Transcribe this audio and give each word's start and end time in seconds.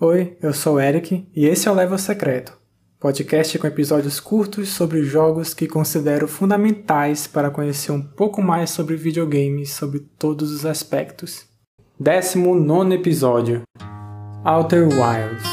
Oi, 0.00 0.36
eu 0.42 0.52
sou 0.52 0.74
o 0.74 0.80
Eric 0.80 1.28
e 1.32 1.46
esse 1.46 1.68
é 1.68 1.70
o 1.70 1.74
Level 1.74 1.96
Secreto, 1.96 2.58
podcast 2.98 3.56
com 3.56 3.68
episódios 3.68 4.18
curtos 4.18 4.70
sobre 4.70 5.04
jogos 5.04 5.54
que 5.54 5.68
considero 5.68 6.26
fundamentais 6.26 7.28
para 7.28 7.50
conhecer 7.50 7.92
um 7.92 8.02
pouco 8.02 8.42
mais 8.42 8.70
sobre 8.70 8.96
videogames 8.96 9.70
sobre 9.70 10.00
todos 10.18 10.50
os 10.50 10.66
aspectos. 10.66 11.46
19 12.00 12.94
episódio 12.94 13.62
Outer 14.44 14.88
Wilds 14.88 15.51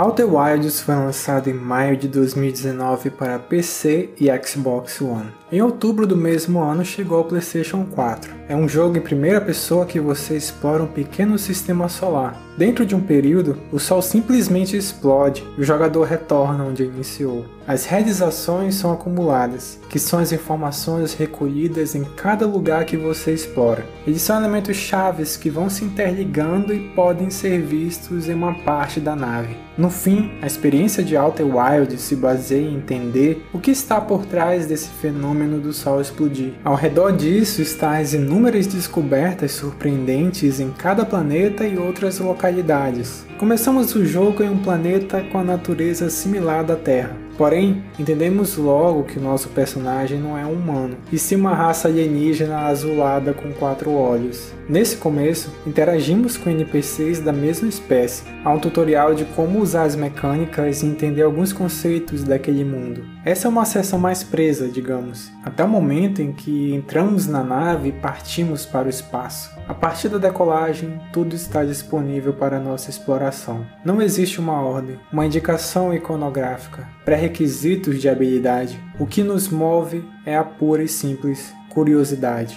Outer 0.00 0.34
Wilds 0.34 0.80
foi 0.80 0.94
lançado 0.94 1.50
em 1.50 1.52
maio 1.52 1.94
de 1.94 2.08
2019 2.08 3.10
para 3.10 3.38
PC 3.38 4.08
e 4.18 4.30
Xbox 4.42 4.98
One. 5.02 5.30
Em 5.52 5.60
outubro 5.60 6.06
do 6.06 6.16
mesmo 6.16 6.60
ano 6.60 6.84
chegou 6.84 7.18
ao 7.18 7.24
PlayStation 7.24 7.84
4. 7.84 8.32
É 8.48 8.54
um 8.54 8.68
jogo 8.68 8.96
em 8.96 9.00
primeira 9.00 9.40
pessoa 9.40 9.84
que 9.84 9.98
você 9.98 10.36
explora 10.36 10.84
um 10.84 10.86
pequeno 10.86 11.36
sistema 11.36 11.88
solar. 11.88 12.40
Dentro 12.56 12.86
de 12.86 12.94
um 12.94 13.00
período, 13.00 13.58
o 13.72 13.78
Sol 13.78 14.00
simplesmente 14.02 14.76
explode 14.76 15.44
e 15.56 15.60
o 15.60 15.64
jogador 15.64 16.04
retorna 16.04 16.64
onde 16.64 16.84
iniciou. 16.84 17.46
As 17.66 17.84
realizações 17.84 18.74
são 18.74 18.92
acumuladas, 18.92 19.78
que 19.88 19.98
são 19.98 20.18
as 20.18 20.32
informações 20.32 21.14
recolhidas 21.14 21.94
em 21.94 22.04
cada 22.04 22.46
lugar 22.46 22.84
que 22.84 22.96
você 22.96 23.32
explora. 23.32 23.86
Eles 24.06 24.22
são 24.22 24.36
elementos 24.36 24.76
chaves 24.76 25.36
que 25.36 25.48
vão 25.48 25.70
se 25.70 25.84
interligando 25.84 26.74
e 26.74 26.88
podem 26.90 27.30
ser 27.30 27.62
vistos 27.62 28.28
em 28.28 28.34
uma 28.34 28.54
parte 28.54 29.00
da 29.00 29.14
nave. 29.14 29.56
No 29.78 29.88
fim, 29.88 30.32
a 30.42 30.46
experiência 30.46 31.02
de 31.02 31.16
Outer 31.16 31.46
Wilds 31.46 32.02
se 32.02 32.16
baseia 32.16 32.68
em 32.68 32.76
entender 32.76 33.46
o 33.54 33.58
que 33.58 33.70
está 33.70 34.00
por 34.00 34.26
trás 34.26 34.66
desse 34.66 34.88
fenômeno 34.88 35.39
do 35.48 35.72
Sol 35.72 36.00
explodir. 36.00 36.52
Ao 36.64 36.74
redor 36.74 37.12
disso 37.12 37.62
estão 37.62 37.90
as 37.90 38.12
inúmeras 38.12 38.66
descobertas 38.66 39.52
surpreendentes 39.52 40.60
em 40.60 40.70
cada 40.70 41.04
planeta 41.04 41.66
e 41.66 41.78
outras 41.78 42.18
localidades. 42.18 43.24
Começamos 43.38 43.94
o 43.94 44.04
jogo 44.04 44.42
em 44.42 44.50
um 44.50 44.58
planeta 44.58 45.22
com 45.32 45.38
a 45.38 45.44
natureza 45.44 46.10
similar 46.10 46.64
da 46.64 46.76
Terra. 46.76 47.16
Porém, 47.38 47.82
entendemos 47.98 48.58
logo 48.58 49.04
que 49.04 49.18
o 49.18 49.22
nosso 49.22 49.48
personagem 49.48 50.20
não 50.20 50.36
é 50.36 50.44
um 50.44 50.52
humano, 50.52 50.98
e 51.10 51.18
sim 51.18 51.36
uma 51.36 51.54
raça 51.54 51.88
alienígena 51.88 52.66
azulada 52.66 53.32
com 53.32 53.50
quatro 53.52 53.92
olhos. 53.92 54.52
Nesse 54.70 54.98
começo, 54.98 55.52
interagimos 55.66 56.36
com 56.36 56.48
NPCs 56.48 57.18
da 57.18 57.32
mesma 57.32 57.68
espécie. 57.68 58.22
Há 58.44 58.54
um 58.54 58.60
tutorial 58.60 59.16
de 59.16 59.24
como 59.24 59.58
usar 59.58 59.82
as 59.82 59.96
mecânicas 59.96 60.80
e 60.80 60.86
entender 60.86 61.22
alguns 61.22 61.52
conceitos 61.52 62.22
daquele 62.22 62.64
mundo. 62.64 63.04
Essa 63.24 63.48
é 63.48 63.50
uma 63.50 63.64
seção 63.64 63.98
mais 63.98 64.22
presa, 64.22 64.68
digamos, 64.68 65.28
até 65.44 65.64
o 65.64 65.68
momento 65.68 66.22
em 66.22 66.32
que 66.32 66.72
entramos 66.72 67.26
na 67.26 67.42
nave 67.42 67.88
e 67.88 67.92
partimos 67.92 68.64
para 68.64 68.86
o 68.86 68.90
espaço. 68.90 69.50
A 69.66 69.74
partir 69.74 70.08
da 70.08 70.18
decolagem, 70.18 71.00
tudo 71.12 71.34
está 71.34 71.64
disponível 71.64 72.32
para 72.32 72.60
nossa 72.60 72.90
exploração. 72.90 73.66
Não 73.84 74.00
existe 74.00 74.38
uma 74.38 74.62
ordem, 74.62 75.00
uma 75.12 75.26
indicação 75.26 75.92
iconográfica, 75.92 76.86
pré-requisitos 77.04 78.00
de 78.00 78.08
habilidade. 78.08 78.78
O 79.00 79.06
que 79.06 79.24
nos 79.24 79.48
move 79.48 80.04
é 80.24 80.36
a 80.36 80.44
pura 80.44 80.84
e 80.84 80.88
simples 80.88 81.52
curiosidade. 81.70 82.56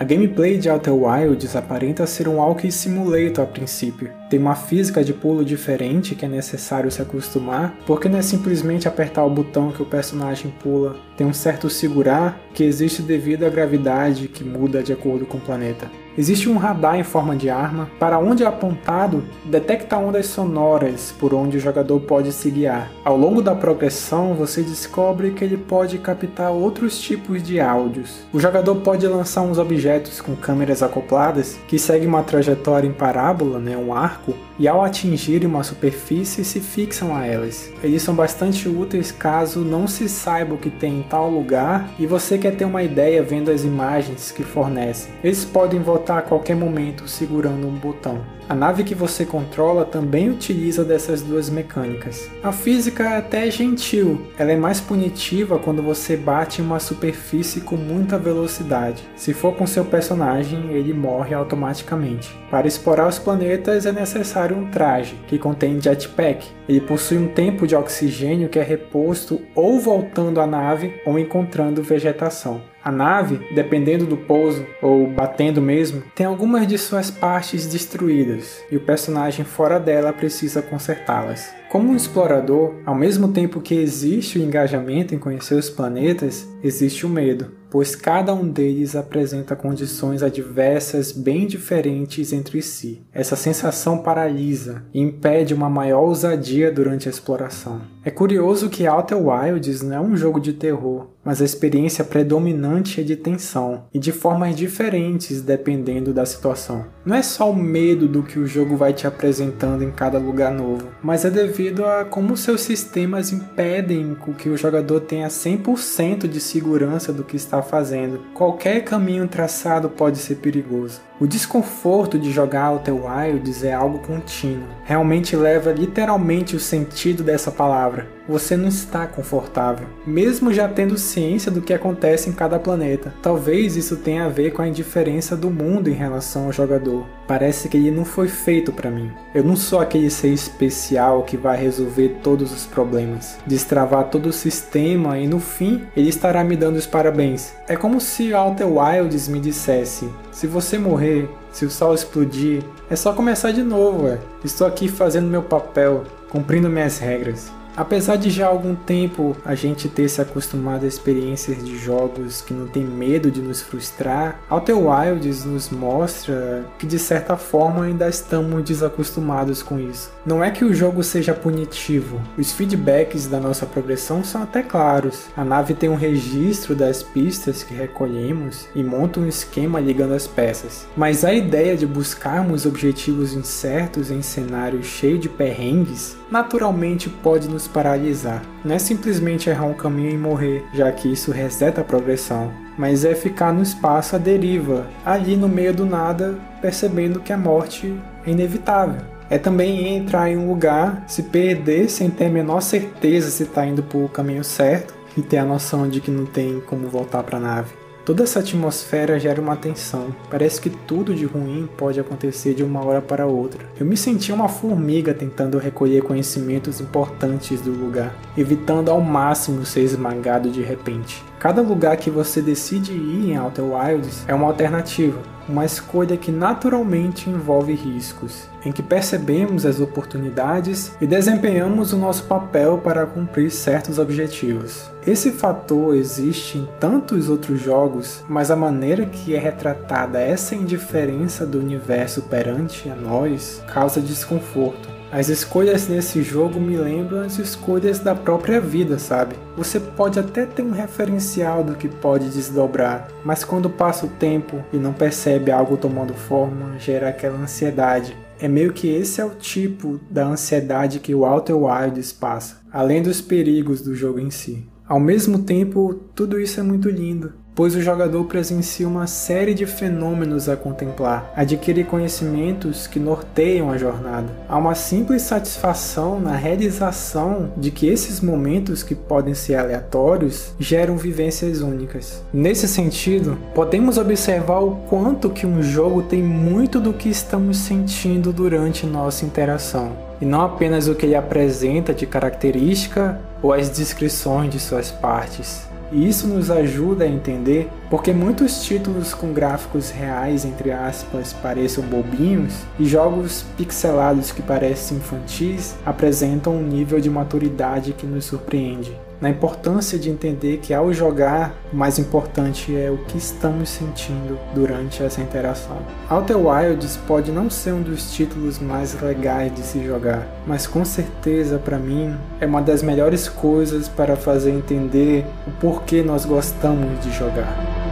A 0.00 0.04
gameplay 0.04 0.56
de 0.58 0.70
Outer 0.70 0.94
Wilds 0.94 1.56
aparenta 1.56 2.06
ser 2.06 2.28
um 2.28 2.36
Walking 2.36 2.70
Simulator 2.70 3.42
a 3.42 3.48
princípio. 3.48 4.12
Tem 4.30 4.38
uma 4.38 4.54
física 4.54 5.02
de 5.02 5.12
pulo 5.12 5.44
diferente 5.44 6.14
que 6.14 6.24
é 6.24 6.28
necessário 6.28 6.88
se 6.88 7.02
acostumar, 7.02 7.76
porque 7.84 8.08
não 8.08 8.20
é 8.20 8.22
simplesmente 8.22 8.86
apertar 8.86 9.24
o 9.24 9.30
botão 9.30 9.72
que 9.72 9.82
o 9.82 9.86
personagem 9.86 10.54
pula. 10.62 10.96
Tem 11.16 11.26
um 11.26 11.32
certo 11.32 11.68
segurar 11.68 12.40
que 12.54 12.62
existe 12.62 13.02
devido 13.02 13.44
à 13.44 13.48
gravidade 13.48 14.28
que 14.28 14.44
muda 14.44 14.84
de 14.84 14.92
acordo 14.92 15.26
com 15.26 15.38
o 15.38 15.40
planeta. 15.40 15.90
Existe 16.18 16.48
um 16.48 16.56
radar 16.56 16.98
em 16.98 17.04
forma 17.04 17.36
de 17.36 17.48
arma, 17.48 17.88
para 17.96 18.18
onde 18.18 18.42
é 18.42 18.46
apontado, 18.46 19.22
detecta 19.44 19.96
ondas 19.96 20.26
sonoras 20.26 21.14
por 21.16 21.32
onde 21.32 21.56
o 21.56 21.60
jogador 21.60 22.00
pode 22.00 22.32
se 22.32 22.50
guiar. 22.50 22.90
Ao 23.04 23.16
longo 23.16 23.40
da 23.40 23.54
progressão, 23.54 24.34
você 24.34 24.62
descobre 24.62 25.30
que 25.30 25.44
ele 25.44 25.56
pode 25.56 25.96
captar 25.98 26.50
outros 26.50 26.98
tipos 26.98 27.40
de 27.40 27.60
áudios. 27.60 28.22
O 28.32 28.40
jogador 28.40 28.74
pode 28.80 29.06
lançar 29.06 29.42
uns 29.42 29.58
objetos 29.58 30.20
com 30.20 30.34
câmeras 30.34 30.82
acopladas 30.82 31.56
que 31.68 31.78
seguem 31.78 32.08
uma 32.08 32.24
trajetória 32.24 32.88
em 32.88 32.92
parábola, 32.92 33.60
né, 33.60 33.76
um 33.76 33.94
arco, 33.94 34.34
e 34.58 34.66
ao 34.66 34.82
atingir 34.82 35.46
uma 35.46 35.62
superfície 35.62 36.44
se 36.44 36.58
fixam 36.58 37.14
a 37.14 37.24
elas. 37.24 37.70
Eles 37.80 38.02
são 38.02 38.12
bastante 38.12 38.68
úteis 38.68 39.12
caso 39.12 39.60
não 39.60 39.86
se 39.86 40.08
saiba 40.08 40.54
o 40.54 40.58
que 40.58 40.68
tem 40.68 40.98
em 40.98 41.02
tal 41.02 41.30
lugar 41.30 41.88
e 41.96 42.08
você 42.08 42.36
quer 42.36 42.56
ter 42.56 42.64
uma 42.64 42.82
ideia 42.82 43.22
vendo 43.22 43.52
as 43.52 43.62
imagens 43.62 44.32
que 44.32 44.42
fornecem. 44.42 45.12
Eles 45.22 45.44
podem 45.44 45.80
voltar 45.80 46.07
a 46.16 46.22
qualquer 46.22 46.56
momento 46.56 47.06
segurando 47.06 47.66
um 47.66 47.74
botão. 47.74 48.24
A 48.48 48.54
nave 48.54 48.82
que 48.82 48.94
você 48.94 49.26
controla 49.26 49.84
também 49.84 50.30
utiliza 50.30 50.82
dessas 50.82 51.20
duas 51.20 51.50
mecânicas. 51.50 52.30
A 52.42 52.50
física 52.50 53.02
é 53.04 53.16
até 53.18 53.50
gentil, 53.50 54.26
ela 54.38 54.50
é 54.50 54.56
mais 54.56 54.80
punitiva 54.80 55.58
quando 55.58 55.82
você 55.82 56.16
bate 56.16 56.62
em 56.62 56.64
uma 56.64 56.80
superfície 56.80 57.60
com 57.60 57.76
muita 57.76 58.16
velocidade. 58.16 59.02
Se 59.16 59.34
for 59.34 59.54
com 59.54 59.66
seu 59.66 59.84
personagem, 59.84 60.70
ele 60.70 60.94
morre 60.94 61.34
automaticamente. 61.34 62.34
Para 62.50 62.66
explorar 62.66 63.06
os 63.06 63.18
planetas 63.18 63.84
é 63.84 63.92
necessário 63.92 64.56
um 64.56 64.70
traje, 64.70 65.14
que 65.26 65.38
contém 65.38 65.78
jetpack. 65.78 66.46
Ele 66.66 66.80
possui 66.80 67.18
um 67.18 67.28
tempo 67.28 67.66
de 67.66 67.76
oxigênio 67.76 68.48
que 68.48 68.58
é 68.58 68.62
reposto 68.62 69.42
ou 69.54 69.78
voltando 69.78 70.40
à 70.40 70.46
nave 70.46 70.94
ou 71.04 71.18
encontrando 71.18 71.82
vegetação. 71.82 72.62
A 72.84 72.92
nave, 72.92 73.40
dependendo 73.54 74.06
do 74.06 74.16
pouso 74.16 74.64
ou 74.80 75.06
batendo 75.08 75.60
mesmo, 75.60 76.02
tem 76.14 76.24
algumas 76.26 76.66
de 76.66 76.78
suas 76.78 77.10
partes 77.10 77.66
destruídas 77.66 78.62
e 78.70 78.76
o 78.76 78.80
personagem 78.80 79.44
fora 79.44 79.80
dela 79.80 80.12
precisa 80.12 80.62
consertá-las. 80.62 81.52
Como 81.68 81.90
um 81.90 81.96
explorador, 81.96 82.72
ao 82.86 82.94
mesmo 82.94 83.28
tempo 83.28 83.60
que 83.60 83.74
existe 83.74 84.38
o 84.38 84.42
engajamento 84.42 85.14
em 85.14 85.18
conhecer 85.18 85.54
os 85.54 85.68
planetas, 85.68 86.48
existe 86.62 87.04
o 87.04 87.10
medo, 87.10 87.52
pois 87.70 87.94
cada 87.94 88.32
um 88.32 88.48
deles 88.48 88.96
apresenta 88.96 89.54
condições 89.54 90.22
adversas 90.22 91.12
bem 91.12 91.46
diferentes 91.46 92.32
entre 92.32 92.62
si. 92.62 93.02
Essa 93.12 93.36
sensação 93.36 93.98
paralisa 93.98 94.82
e 94.94 95.00
impede 95.00 95.52
uma 95.52 95.68
maior 95.68 96.00
ousadia 96.00 96.72
durante 96.72 97.06
a 97.06 97.10
exploração. 97.10 97.82
É 98.02 98.10
curioso 98.10 98.70
que 98.70 98.88
Outer 98.88 99.18
Wilds 99.18 99.82
não 99.82 99.96
é 99.96 100.00
um 100.00 100.16
jogo 100.16 100.40
de 100.40 100.54
terror, 100.54 101.08
mas 101.22 101.42
a 101.42 101.44
experiência 101.44 102.02
predominante 102.02 103.02
é 103.02 103.04
de 103.04 103.14
tensão 103.16 103.84
e 103.92 103.98
de 103.98 104.12
formas 104.12 104.56
diferentes 104.56 105.42
dependendo 105.42 106.14
da 106.14 106.24
situação. 106.24 106.86
Não 107.04 107.14
é 107.14 107.22
só 107.22 107.50
o 107.50 107.54
medo 107.54 108.08
do 108.08 108.22
que 108.22 108.38
o 108.38 108.46
jogo 108.46 108.76
vai 108.76 108.94
te 108.94 109.06
apresentando 109.06 109.84
em 109.84 109.90
cada 109.90 110.18
lugar 110.18 110.50
novo, 110.50 110.88
mas 111.02 111.26
é 111.26 111.30
devido 111.30 111.57
a 111.84 112.04
como 112.04 112.36
seus 112.36 112.60
sistemas 112.60 113.32
impedem 113.32 114.16
que 114.32 114.48
o 114.48 114.56
jogador 114.56 115.00
tenha 115.00 115.26
100% 115.26 116.28
de 116.28 116.40
segurança 116.40 117.12
do 117.12 117.24
que 117.24 117.36
está 117.36 117.60
fazendo. 117.62 118.20
Qualquer 118.32 118.84
caminho 118.84 119.26
traçado 119.26 119.88
pode 119.90 120.18
ser 120.18 120.36
perigoso. 120.36 121.07
O 121.20 121.26
desconforto 121.26 122.16
de 122.16 122.30
jogar 122.30 122.70
Outer 122.70 122.94
Wilds 122.94 123.64
é 123.64 123.72
algo 123.72 123.98
contínuo. 123.98 124.68
Realmente 124.84 125.34
leva 125.34 125.72
literalmente 125.72 126.54
o 126.54 126.60
sentido 126.60 127.24
dessa 127.24 127.50
palavra. 127.50 128.06
Você 128.28 128.56
não 128.56 128.68
está 128.68 129.04
confortável, 129.04 129.88
mesmo 130.06 130.52
já 130.52 130.68
tendo 130.68 130.96
ciência 130.96 131.50
do 131.50 131.60
que 131.60 131.74
acontece 131.74 132.30
em 132.30 132.32
cada 132.32 132.58
planeta. 132.58 133.12
Talvez 133.20 133.74
isso 133.74 133.96
tenha 133.96 134.26
a 134.26 134.28
ver 134.28 134.52
com 134.52 134.62
a 134.62 134.68
indiferença 134.68 135.36
do 135.36 135.50
mundo 135.50 135.88
em 135.88 135.94
relação 135.94 136.44
ao 136.44 136.52
jogador. 136.52 137.04
Parece 137.26 137.68
que 137.68 137.76
ele 137.76 137.90
não 137.90 138.04
foi 138.04 138.28
feito 138.28 138.72
para 138.72 138.90
mim. 138.90 139.10
Eu 139.34 139.42
não 139.42 139.56
sou 139.56 139.80
aquele 139.80 140.10
ser 140.10 140.28
especial 140.28 141.24
que 141.24 141.36
vai 141.36 141.56
resolver 141.56 142.20
todos 142.22 142.52
os 142.52 142.64
problemas, 142.64 143.38
destravar 143.44 144.04
todo 144.04 144.26
o 144.26 144.32
sistema 144.32 145.18
e 145.18 145.26
no 145.26 145.40
fim 145.40 145.82
ele 145.96 146.10
estará 146.10 146.44
me 146.44 146.56
dando 146.56 146.76
os 146.76 146.86
parabéns. 146.86 147.54
É 147.66 147.74
como 147.74 148.00
se 148.00 148.32
Outer 148.32 148.68
Wilds 148.68 149.26
me 149.26 149.40
dissesse: 149.40 150.08
se 150.38 150.46
você 150.46 150.78
morrer, 150.78 151.28
se 151.50 151.64
o 151.64 151.70
sol 151.70 151.92
explodir, 151.92 152.62
é 152.88 152.94
só 152.94 153.12
começar 153.12 153.50
de 153.50 153.60
novo, 153.60 154.04
ué. 154.04 154.20
Estou 154.44 154.68
aqui 154.68 154.86
fazendo 154.86 155.26
meu 155.26 155.42
papel, 155.42 156.04
cumprindo 156.28 156.70
minhas 156.70 156.96
regras. 156.96 157.50
Apesar 157.78 158.16
de 158.16 158.28
já 158.28 158.46
há 158.46 158.48
algum 158.48 158.74
tempo 158.74 159.36
a 159.44 159.54
gente 159.54 159.88
ter 159.88 160.08
se 160.08 160.20
acostumado 160.20 160.84
a 160.84 160.88
experiências 160.88 161.64
de 161.64 161.78
jogos 161.78 162.40
que 162.40 162.52
não 162.52 162.66
tem 162.66 162.84
medo 162.84 163.30
de 163.30 163.40
nos 163.40 163.62
frustrar, 163.62 164.40
Outer 164.50 164.76
Wilds 164.76 165.44
nos 165.44 165.70
mostra 165.70 166.66
que 166.76 166.84
de 166.84 166.98
certa 166.98 167.36
forma 167.36 167.84
ainda 167.84 168.08
estamos 168.08 168.64
desacostumados 168.64 169.62
com 169.62 169.78
isso. 169.78 170.10
Não 170.26 170.42
é 170.42 170.50
que 170.50 170.64
o 170.64 170.74
jogo 170.74 171.04
seja 171.04 171.32
punitivo, 171.32 172.20
os 172.36 172.50
feedbacks 172.50 173.28
da 173.28 173.38
nossa 173.38 173.64
progressão 173.64 174.24
são 174.24 174.42
até 174.42 174.60
claros. 174.60 175.26
A 175.36 175.44
nave 175.44 175.72
tem 175.72 175.88
um 175.88 175.94
registro 175.94 176.74
das 176.74 177.04
pistas 177.04 177.62
que 177.62 177.74
recolhemos 177.74 178.66
e 178.74 178.82
monta 178.82 179.20
um 179.20 179.28
esquema 179.28 179.78
ligando 179.78 180.14
as 180.14 180.26
peças. 180.26 180.84
Mas 180.96 181.24
a 181.24 181.32
ideia 181.32 181.76
de 181.76 181.86
buscarmos 181.86 182.66
objetivos 182.66 183.34
incertos 183.34 184.10
em 184.10 184.20
cenários 184.20 184.86
cheios 184.86 185.20
de 185.20 185.28
perrengues 185.28 186.17
naturalmente 186.30 187.08
pode 187.08 187.48
nos 187.48 187.66
paralisar. 187.66 188.42
Não 188.64 188.74
é 188.74 188.78
simplesmente 188.78 189.48
errar 189.48 189.66
um 189.66 189.74
caminho 189.74 190.10
e 190.10 190.18
morrer, 190.18 190.64
já 190.72 190.90
que 190.92 191.12
isso 191.12 191.30
reseta 191.30 191.80
a 191.80 191.84
progressão, 191.84 192.52
mas 192.76 193.04
é 193.04 193.14
ficar 193.14 193.52
no 193.52 193.62
espaço 193.62 194.16
à 194.16 194.18
deriva, 194.18 194.86
ali 195.04 195.36
no 195.36 195.48
meio 195.48 195.74
do 195.74 195.86
nada, 195.86 196.38
percebendo 196.60 197.20
que 197.20 197.32
a 197.32 197.38
morte 197.38 197.94
é 198.26 198.30
inevitável. 198.30 199.00
É 199.30 199.36
também 199.36 199.96
entrar 199.96 200.30
em 200.30 200.38
um 200.38 200.48
lugar, 200.48 201.04
se 201.06 201.24
perder 201.24 201.90
sem 201.90 202.08
ter 202.08 202.26
a 202.26 202.30
menor 202.30 202.60
certeza 202.60 203.30
se 203.30 203.42
está 203.42 203.66
indo 203.66 203.82
para 203.82 203.98
o 203.98 204.08
caminho 204.08 204.42
certo 204.42 204.94
e 205.16 205.22
ter 205.22 205.38
a 205.38 205.44
noção 205.44 205.88
de 205.88 206.00
que 206.00 206.10
não 206.10 206.24
tem 206.24 206.60
como 206.60 206.88
voltar 206.88 207.22
para 207.22 207.36
a 207.36 207.40
nave. 207.40 207.77
Toda 208.08 208.22
essa 208.22 208.38
atmosfera 208.38 209.20
gera 209.20 209.38
uma 209.38 209.54
tensão. 209.54 210.14
Parece 210.30 210.58
que 210.62 210.70
tudo 210.70 211.14
de 211.14 211.26
ruim 211.26 211.68
pode 211.76 212.00
acontecer 212.00 212.54
de 212.54 212.64
uma 212.64 212.82
hora 212.82 213.02
para 213.02 213.26
outra. 213.26 213.62
Eu 213.78 213.84
me 213.84 213.98
senti 213.98 214.32
uma 214.32 214.48
formiga 214.48 215.12
tentando 215.12 215.58
recolher 215.58 216.00
conhecimentos 216.00 216.80
importantes 216.80 217.60
do 217.60 217.70
lugar, 217.70 218.18
evitando 218.34 218.90
ao 218.90 218.98
máximo 218.98 219.62
ser 219.66 219.82
esmagado 219.82 220.50
de 220.50 220.62
repente. 220.62 221.22
Cada 221.38 221.62
lugar 221.62 221.96
que 221.96 222.10
você 222.10 222.42
decide 222.42 222.92
ir 222.92 223.30
em 223.30 223.38
Outer 223.38 223.64
Wilds 223.64 224.24
é 224.26 224.34
uma 224.34 224.48
alternativa, 224.48 225.20
uma 225.48 225.64
escolha 225.64 226.16
que 226.16 226.32
naturalmente 226.32 227.30
envolve 227.30 227.72
riscos, 227.74 228.48
em 228.64 228.72
que 228.72 228.82
percebemos 228.82 229.64
as 229.64 229.78
oportunidades 229.78 230.92
e 231.00 231.06
desempenhamos 231.06 231.92
o 231.92 231.96
nosso 231.96 232.24
papel 232.24 232.78
para 232.78 233.06
cumprir 233.06 233.52
certos 233.52 234.00
objetivos. 234.00 234.90
Esse 235.06 235.30
fator 235.30 235.94
existe 235.94 236.58
em 236.58 236.68
tantos 236.80 237.28
outros 237.28 237.60
jogos, 237.60 238.24
mas 238.28 238.50
a 238.50 238.56
maneira 238.56 239.06
que 239.06 239.36
é 239.36 239.38
retratada 239.38 240.20
essa 240.20 240.56
indiferença 240.56 241.46
do 241.46 241.60
universo 241.60 242.22
perante 242.22 242.90
a 242.90 242.96
nós 242.96 243.62
causa 243.72 244.00
desconforto. 244.00 244.97
As 245.10 245.30
escolhas 245.30 245.88
nesse 245.88 246.22
jogo 246.22 246.60
me 246.60 246.76
lembram 246.76 247.22
as 247.22 247.38
escolhas 247.38 247.98
da 247.98 248.14
própria 248.14 248.60
vida, 248.60 248.98
sabe? 248.98 249.36
Você 249.56 249.80
pode 249.80 250.18
até 250.20 250.44
ter 250.44 250.62
um 250.62 250.70
referencial 250.70 251.64
do 251.64 251.74
que 251.74 251.88
pode 251.88 252.28
desdobrar, 252.28 253.08
mas 253.24 253.42
quando 253.42 253.70
passa 253.70 254.04
o 254.04 254.10
tempo 254.10 254.62
e 254.70 254.76
não 254.76 254.92
percebe 254.92 255.50
algo 255.50 255.78
tomando 255.78 256.12
forma, 256.12 256.78
gera 256.78 257.08
aquela 257.08 257.38
ansiedade. 257.38 258.14
É 258.38 258.46
meio 258.46 258.72
que 258.72 258.86
esse 258.86 259.20
é 259.20 259.24
o 259.24 259.30
tipo 259.30 259.98
da 260.10 260.26
ansiedade 260.26 261.00
que 261.00 261.14
o 261.14 261.24
Outer 261.24 261.56
Wilds 261.56 262.12
passa, 262.12 262.60
além 262.70 263.02
dos 263.02 263.22
perigos 263.22 263.80
do 263.80 263.96
jogo 263.96 264.20
em 264.20 264.30
si. 264.30 264.68
Ao 264.88 264.98
mesmo 264.98 265.40
tempo, 265.40 265.94
tudo 266.14 266.40
isso 266.40 266.58
é 266.58 266.62
muito 266.62 266.88
lindo 266.88 267.32
pois 267.58 267.74
o 267.74 267.82
jogador 267.82 268.22
presencia 268.26 268.86
uma 268.86 269.08
série 269.08 269.52
de 269.52 269.66
fenômenos 269.66 270.48
a 270.48 270.54
contemplar, 270.54 271.32
adquire 271.34 271.82
conhecimentos 271.82 272.86
que 272.86 273.00
norteiam 273.00 273.68
a 273.68 273.76
jornada. 273.76 274.28
Há 274.48 274.56
uma 274.56 274.76
simples 274.76 275.22
satisfação 275.22 276.20
na 276.20 276.36
realização 276.36 277.52
de 277.56 277.72
que 277.72 277.88
esses 277.88 278.20
momentos 278.20 278.84
que 278.84 278.94
podem 278.94 279.34
ser 279.34 279.56
aleatórios 279.56 280.54
geram 280.56 280.96
vivências 280.96 281.60
únicas. 281.60 282.22
Nesse 282.32 282.68
sentido, 282.68 283.36
podemos 283.56 283.98
observar 283.98 284.60
o 284.60 284.76
quanto 284.88 285.28
que 285.28 285.44
um 285.44 285.60
jogo 285.60 286.02
tem 286.02 286.22
muito 286.22 286.78
do 286.78 286.92
que 286.92 287.08
estamos 287.08 287.58
sentindo 287.58 288.32
durante 288.32 288.86
nossa 288.86 289.24
interação 289.24 290.07
e 290.20 290.24
não 290.24 290.42
apenas 290.42 290.88
o 290.88 290.94
que 290.94 291.06
ele 291.06 291.14
apresenta 291.14 291.94
de 291.94 292.06
característica 292.06 293.20
ou 293.42 293.52
as 293.52 293.70
descrições 293.70 294.50
de 294.50 294.58
suas 294.58 294.90
partes. 294.90 295.66
E 295.90 296.06
isso 296.06 296.26
nos 296.26 296.50
ajuda 296.50 297.04
a 297.04 297.08
entender 297.08 297.68
porque 297.88 298.12
muitos 298.12 298.62
títulos 298.62 299.14
com 299.14 299.32
gráficos 299.32 299.90
reais, 299.90 300.44
entre 300.44 300.70
aspas, 300.70 301.32
pareçam 301.32 301.82
bobinhos, 301.84 302.52
e 302.78 302.84
jogos 302.84 303.44
pixelados 303.56 304.30
que 304.30 304.42
parecem 304.42 304.98
infantis 304.98 305.74
apresentam 305.86 306.56
um 306.56 306.62
nível 306.62 307.00
de 307.00 307.08
maturidade 307.08 307.94
que 307.94 308.06
nos 308.06 308.26
surpreende 308.26 309.07
na 309.20 309.28
importância 309.30 309.98
de 309.98 310.10
entender 310.10 310.58
que 310.58 310.72
ao 310.72 310.92
jogar, 310.92 311.54
o 311.72 311.76
mais 311.76 311.98
importante 311.98 312.74
é 312.76 312.90
o 312.90 312.98
que 312.98 313.18
estamos 313.18 313.68
sentindo 313.68 314.38
durante 314.54 315.02
essa 315.02 315.20
interação. 315.20 315.76
Outer 316.08 316.36
Wilds 316.36 316.96
pode 317.06 317.32
não 317.32 317.50
ser 317.50 317.72
um 317.72 317.82
dos 317.82 318.12
títulos 318.12 318.58
mais 318.58 319.00
legais 319.00 319.54
de 319.54 319.62
se 319.62 319.84
jogar, 319.84 320.26
mas 320.46 320.66
com 320.66 320.84
certeza 320.84 321.58
para 321.58 321.78
mim 321.78 322.16
é 322.40 322.46
uma 322.46 322.62
das 322.62 322.82
melhores 322.82 323.28
coisas 323.28 323.88
para 323.88 324.16
fazer 324.16 324.50
entender 324.50 325.26
o 325.46 325.50
porquê 325.52 326.02
nós 326.02 326.24
gostamos 326.24 327.02
de 327.04 327.10
jogar. 327.12 327.87